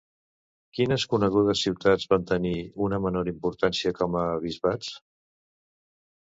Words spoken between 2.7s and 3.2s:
una